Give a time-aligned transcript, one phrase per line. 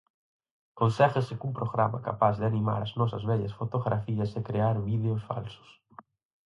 [0.79, 5.69] Conséguese cun programa capaz de animar as nosas vellas fotografías e crear vídeos falsos.